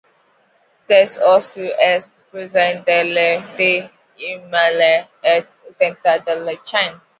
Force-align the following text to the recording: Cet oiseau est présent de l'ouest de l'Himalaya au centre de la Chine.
Cet 0.87 1.19
oiseau 1.27 1.67
est 1.93 2.09
présent 2.31 2.73
de 2.87 2.99
l'ouest 3.13 3.43
de 3.59 3.87
l'Himalaya 4.17 5.07
au 5.69 5.73
centre 5.73 6.25
de 6.25 6.43
la 6.43 6.53
Chine. 6.65 6.99